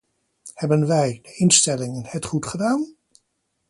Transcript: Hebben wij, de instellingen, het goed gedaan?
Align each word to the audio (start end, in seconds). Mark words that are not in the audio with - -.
Hebben 0.53 0.87
wij, 0.87 1.19
de 1.23 1.33
instellingen, 1.35 2.03
het 2.05 2.25
goed 2.25 2.45
gedaan? 2.45 2.95